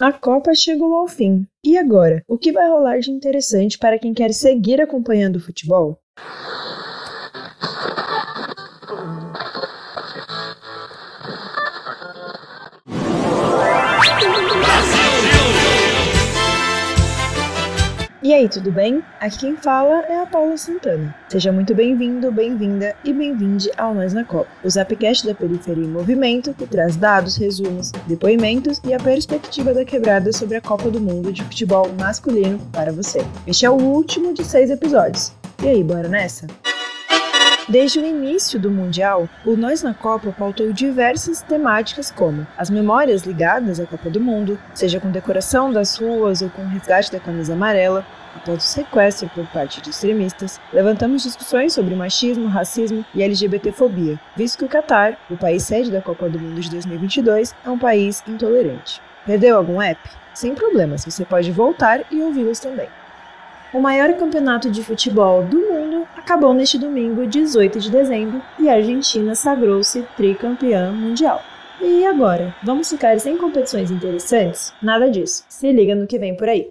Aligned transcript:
A 0.00 0.12
Copa 0.12 0.54
chegou 0.54 0.94
ao 0.94 1.08
fim. 1.08 1.44
E 1.64 1.76
agora? 1.76 2.22
O 2.28 2.38
que 2.38 2.52
vai 2.52 2.68
rolar 2.68 3.00
de 3.00 3.10
interessante 3.10 3.76
para 3.76 3.98
quem 3.98 4.14
quer 4.14 4.32
seguir 4.32 4.80
acompanhando 4.80 5.36
o 5.36 5.40
futebol? 5.40 5.98
Aí, 18.38 18.48
tudo 18.48 18.70
bem? 18.70 19.02
Aqui 19.20 19.38
quem 19.38 19.56
fala 19.56 20.00
é 20.08 20.20
a 20.20 20.26
Paula 20.26 20.56
Santana. 20.56 21.14
Seja 21.28 21.50
muito 21.50 21.74
bem-vindo, 21.74 22.30
bem-vinda 22.30 22.94
e 23.04 23.12
bem-vinde 23.12 23.70
ao 23.76 23.94
Nós 23.94 24.12
na 24.12 24.24
Copa, 24.24 24.48
o 24.62 24.70
Zapcast 24.70 25.26
da 25.26 25.34
Periferia 25.34 25.84
em 25.84 25.88
Movimento 25.88 26.54
que 26.54 26.66
traz 26.66 26.96
dados, 26.96 27.36
resumos, 27.36 27.90
depoimentos 28.06 28.80
e 28.84 28.94
a 28.94 28.98
perspectiva 28.98 29.74
da 29.74 29.84
quebrada 29.84 30.32
sobre 30.32 30.56
a 30.56 30.60
Copa 30.60 30.88
do 30.88 31.00
Mundo 31.00 31.32
de 31.32 31.42
futebol 31.42 31.88
masculino 31.98 32.60
para 32.72 32.92
você. 32.92 33.24
Este 33.46 33.66
é 33.66 33.70
o 33.70 33.74
último 33.74 34.32
de 34.32 34.44
seis 34.44 34.70
episódios. 34.70 35.32
E 35.62 35.68
aí, 35.68 35.82
bora 35.82 36.08
nessa? 36.08 36.46
Desde 37.68 38.00
o 38.00 38.06
início 38.06 38.58
do 38.58 38.70
Mundial, 38.70 39.28
o 39.44 39.54
Nós 39.54 39.82
na 39.82 39.92
Copa 39.92 40.32
pautou 40.32 40.72
diversas 40.72 41.42
temáticas 41.42 42.10
como 42.10 42.46
as 42.56 42.70
memórias 42.70 43.24
ligadas 43.24 43.78
à 43.78 43.84
Copa 43.84 44.08
do 44.08 44.18
Mundo, 44.18 44.58
seja 44.72 44.98
com 44.98 45.10
decoração 45.10 45.70
das 45.70 45.94
ruas 45.98 46.40
ou 46.40 46.48
com 46.48 46.66
resgate 46.66 47.12
da 47.12 47.20
camisa 47.20 47.52
amarela, 47.52 48.06
após 48.34 48.64
o 48.64 48.66
sequestro 48.66 49.28
por 49.34 49.46
parte 49.48 49.82
de 49.82 49.90
extremistas, 49.90 50.58
levantamos 50.72 51.22
discussões 51.22 51.74
sobre 51.74 51.94
machismo, 51.94 52.48
racismo 52.48 53.04
e 53.14 53.22
LGBTfobia, 53.22 54.18
visto 54.34 54.60
que 54.60 54.64
o 54.64 54.68
Catar, 54.68 55.18
o 55.30 55.36
país 55.36 55.62
sede 55.62 55.90
da 55.90 56.00
Copa 56.00 56.26
do 56.26 56.40
Mundo 56.40 56.58
de 56.58 56.70
2022, 56.70 57.54
é 57.66 57.68
um 57.68 57.78
país 57.78 58.24
intolerante. 58.26 59.02
Perdeu 59.26 59.58
algum 59.58 59.82
app? 59.82 60.00
Sem 60.32 60.54
problemas, 60.54 61.04
você 61.04 61.22
pode 61.22 61.52
voltar 61.52 62.00
e 62.10 62.22
ouvi-los 62.22 62.60
também. 62.60 62.88
O 63.74 63.80
maior 63.80 64.14
campeonato 64.14 64.70
de 64.70 64.82
futebol 64.82 65.44
do 65.44 65.58
mundo 65.58 65.87
acabou 66.28 66.52
neste 66.52 66.76
domingo, 66.76 67.26
18 67.26 67.80
de 67.80 67.90
dezembro, 67.90 68.42
e 68.60 68.68
a 68.68 68.74
Argentina 68.74 69.34
sagrou-se 69.34 70.02
tricampeã 70.14 70.92
mundial. 70.92 71.40
E 71.80 72.04
agora? 72.04 72.54
Vamos 72.62 72.90
ficar 72.90 73.18
sem 73.18 73.38
competições 73.38 73.90
interessantes? 73.90 74.74
Nada 74.82 75.10
disso. 75.10 75.44
Se 75.48 75.72
liga 75.72 75.94
no 75.94 76.06
que 76.06 76.18
vem 76.18 76.36
por 76.36 76.46
aí. 76.46 76.70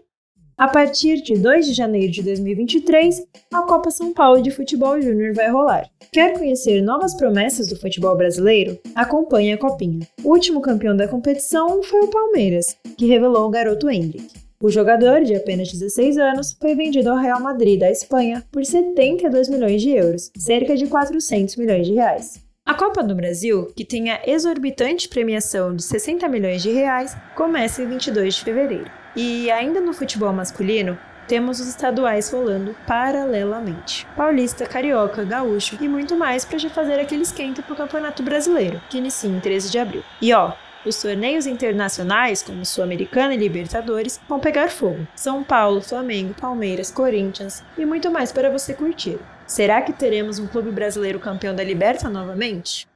A 0.56 0.68
partir 0.68 1.24
de 1.24 1.40
2 1.40 1.66
de 1.66 1.74
janeiro 1.74 2.12
de 2.12 2.22
2023, 2.22 3.24
a 3.52 3.64
Copa 3.64 3.90
São 3.90 4.14
Paulo 4.14 4.44
de 4.44 4.52
Futebol 4.52 5.02
Júnior 5.02 5.34
vai 5.34 5.50
rolar. 5.50 5.90
Quer 6.12 6.38
conhecer 6.38 6.80
novas 6.84 7.16
promessas 7.16 7.68
do 7.68 7.80
futebol 7.80 8.16
brasileiro? 8.16 8.78
Acompanhe 8.94 9.54
a 9.54 9.58
Copinha. 9.58 10.08
O 10.24 10.30
último 10.30 10.62
campeão 10.62 10.96
da 10.96 11.08
competição 11.08 11.82
foi 11.82 12.02
o 12.02 12.12
Palmeiras, 12.12 12.78
que 12.96 13.08
revelou 13.08 13.48
o 13.48 13.50
garoto 13.50 13.90
Hendrick. 13.90 14.47
O 14.60 14.72
jogador, 14.72 15.24
de 15.24 15.36
apenas 15.36 15.72
16 15.72 16.18
anos, 16.18 16.58
foi 16.60 16.74
vendido 16.74 17.12
ao 17.12 17.18
Real 17.18 17.40
Madrid 17.40 17.80
da 17.80 17.92
Espanha 17.92 18.44
por 18.52 18.66
72 18.66 19.50
milhões 19.50 19.84
de 19.84 19.92
euros, 19.92 20.32
cerca 20.36 20.76
de 20.76 20.88
400 20.88 21.56
milhões 21.58 21.86
de 21.86 21.94
reais. 21.94 22.44
A 22.66 22.74
Copa 22.74 23.04
do 23.04 23.14
Brasil, 23.14 23.72
que 23.76 23.86
tem 23.86 24.10
a 24.10 24.20
exorbitante 24.26 25.08
premiação 25.08 25.76
de 25.76 25.84
60 25.84 26.28
milhões 26.28 26.64
de 26.64 26.72
reais, 26.72 27.16
começa 27.36 27.84
em 27.84 27.88
22 27.88 28.34
de 28.34 28.44
fevereiro. 28.44 28.90
E 29.16 29.52
ainda 29.52 29.80
no 29.80 29.94
futebol 29.94 30.34
masculino, 30.34 30.98
temos 31.28 31.60
os 31.60 31.68
estaduais 31.68 32.32
rolando 32.32 32.76
paralelamente. 32.88 34.08
Paulista, 34.16 34.66
Carioca, 34.66 35.24
Gaúcho 35.24 35.78
e 35.80 35.88
muito 35.88 36.16
mais 36.16 36.44
para 36.44 36.58
já 36.58 36.70
fazer 36.70 37.00
aquele 37.00 37.22
esquenta 37.22 37.62
pro 37.62 37.76
Campeonato 37.76 38.24
Brasileiro, 38.24 38.82
que 38.90 38.98
inicia 38.98 39.30
em 39.30 39.40
13 39.40 39.70
de 39.70 39.78
abril. 39.78 40.04
E 40.20 40.34
ó, 40.34 40.54
os 40.88 41.02
torneios 41.02 41.46
internacionais, 41.46 42.42
como 42.42 42.66
Sul-Americana 42.66 43.34
e 43.34 43.38
Libertadores, 43.38 44.20
vão 44.28 44.40
pegar 44.40 44.70
fogo. 44.70 45.08
São 45.16 45.44
Paulo, 45.44 45.82
Flamengo, 45.82 46.34
Palmeiras, 46.34 46.90
Corinthians 46.90 47.64
e 47.78 47.86
muito 47.86 48.10
mais 48.10 48.32
para 48.32 48.50
você 48.50 48.74
curtir. 48.74 49.20
Será 49.46 49.82
que 49.82 49.94
teremos 49.94 50.40
um 50.40 50.48
clube 50.48 50.72
brasileiro 50.72 51.20
campeão 51.20 51.56
da 51.56 51.64
Liberta 51.64 52.10
novamente? 52.10 52.88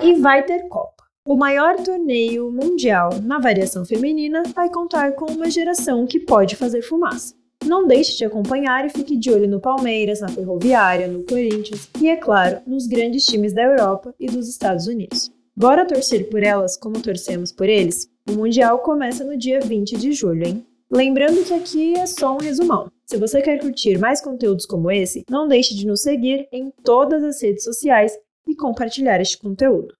E 0.00 0.14
vai 0.20 0.42
ter 0.42 0.68
Copa. 0.68 1.04
O 1.24 1.36
maior 1.36 1.76
torneio 1.76 2.50
mundial 2.50 3.10
na 3.22 3.38
variação 3.38 3.84
feminina 3.84 4.42
vai 4.54 4.70
contar 4.70 5.12
com 5.12 5.26
uma 5.26 5.50
geração 5.50 6.06
que 6.06 6.20
pode 6.20 6.56
fazer 6.56 6.82
fumaça. 6.82 7.34
Não 7.64 7.86
deixe 7.86 8.16
de 8.16 8.24
acompanhar 8.24 8.86
e 8.86 8.90
fique 8.90 9.16
de 9.16 9.30
olho 9.30 9.48
no 9.48 9.60
Palmeiras, 9.60 10.20
na 10.20 10.28
Ferroviária, 10.28 11.08
no 11.08 11.24
Corinthians 11.24 11.90
e, 12.00 12.08
é 12.08 12.16
claro, 12.16 12.60
nos 12.66 12.86
grandes 12.86 13.26
times 13.26 13.52
da 13.52 13.62
Europa 13.62 14.14
e 14.18 14.26
dos 14.26 14.48
Estados 14.48 14.86
Unidos. 14.86 15.30
Bora 15.58 15.84
torcer 15.84 16.28
por 16.28 16.44
elas 16.44 16.76
como 16.76 17.02
torcemos 17.02 17.50
por 17.50 17.68
eles? 17.68 18.08
O 18.28 18.32
Mundial 18.34 18.78
começa 18.78 19.24
no 19.24 19.36
dia 19.36 19.58
20 19.58 19.96
de 19.96 20.12
julho, 20.12 20.46
hein? 20.46 20.64
Lembrando 20.88 21.44
que 21.44 21.52
aqui 21.52 21.98
é 21.98 22.06
só 22.06 22.36
um 22.36 22.38
resumão. 22.38 22.88
Se 23.04 23.16
você 23.16 23.42
quer 23.42 23.58
curtir 23.58 23.98
mais 23.98 24.20
conteúdos 24.20 24.64
como 24.64 24.88
esse, 24.88 25.24
não 25.28 25.48
deixe 25.48 25.74
de 25.74 25.84
nos 25.84 26.02
seguir 26.02 26.46
em 26.52 26.72
todas 26.84 27.24
as 27.24 27.42
redes 27.42 27.64
sociais 27.64 28.16
e 28.46 28.54
compartilhar 28.54 29.20
este 29.20 29.36
conteúdo. 29.36 29.92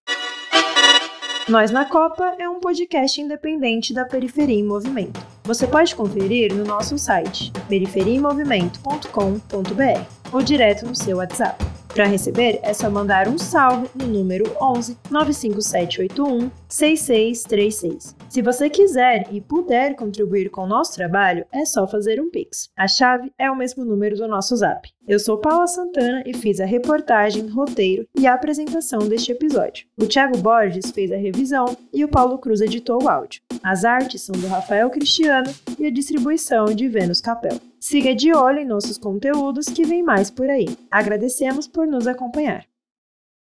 Nós 1.48 1.72
na 1.72 1.84
Copa 1.84 2.36
é 2.38 2.48
um 2.48 2.60
podcast 2.60 3.20
independente 3.20 3.92
da 3.92 4.04
Periferia 4.04 4.54
em 4.54 4.62
Movimento. 4.62 5.18
Você 5.42 5.66
pode 5.66 5.96
conferir 5.96 6.54
no 6.54 6.62
nosso 6.62 6.96
site 6.96 7.50
periferiaemmovimento.com.br 7.68 10.32
ou 10.32 10.40
direto 10.40 10.86
no 10.86 10.94
seu 10.94 11.16
WhatsApp. 11.16 11.67
Para 11.98 12.06
receber, 12.06 12.60
é 12.62 12.72
só 12.72 12.88
mandar 12.88 13.26
um 13.26 13.36
salve 13.36 13.88
no 13.92 14.06
número 14.06 14.44
11 14.62 14.96
95781 15.10 16.48
6636. 16.68 18.14
Se 18.28 18.40
você 18.40 18.70
quiser 18.70 19.26
e 19.32 19.40
puder 19.40 19.96
contribuir 19.96 20.48
com 20.48 20.62
o 20.62 20.66
nosso 20.68 20.94
trabalho, 20.94 21.44
é 21.50 21.64
só 21.64 21.88
fazer 21.88 22.20
um 22.20 22.30
Pix. 22.30 22.70
A 22.76 22.86
chave 22.86 23.32
é 23.36 23.50
o 23.50 23.56
mesmo 23.56 23.84
número 23.84 24.14
do 24.14 24.28
nosso 24.28 24.56
Zap. 24.56 24.88
Eu 25.08 25.18
sou 25.18 25.38
Paula 25.38 25.66
Santana 25.66 26.22
e 26.24 26.32
fiz 26.32 26.60
a 26.60 26.64
reportagem, 26.64 27.48
roteiro 27.48 28.06
e 28.16 28.28
a 28.28 28.34
apresentação 28.34 29.00
deste 29.00 29.32
episódio. 29.32 29.84
O 30.00 30.06
Thiago 30.06 30.38
Borges 30.38 30.92
fez 30.92 31.10
a 31.10 31.16
revisão 31.16 31.76
e 31.92 32.04
o 32.04 32.08
Paulo 32.08 32.38
Cruz 32.38 32.60
editou 32.60 33.02
o 33.02 33.08
áudio. 33.08 33.42
As 33.60 33.84
artes 33.84 34.22
são 34.22 34.40
do 34.40 34.46
Rafael 34.46 34.88
Cristiano 34.88 35.52
e 35.76 35.86
a 35.86 35.90
distribuição 35.90 36.66
de 36.66 36.86
Vênus 36.86 37.20
Capel. 37.20 37.58
Siga 37.80 38.14
de 38.14 38.34
olho 38.34 38.58
em 38.58 38.66
nossos 38.66 38.98
conteúdos 38.98 39.66
que 39.66 39.84
vem 39.84 40.02
mais 40.02 40.30
por 40.30 40.50
aí. 40.50 40.66
Agradecemos 40.90 41.68
por 41.68 41.86
nos 41.86 42.06
acompanhar. 42.06 42.66